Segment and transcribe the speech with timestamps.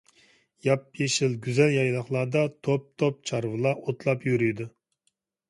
[0.67, 4.69] ياپيېشىل، گۈزەل يايلاقلاردا توپ-توپ چارۋىلار ئوتلاپ يۈرىدۇ.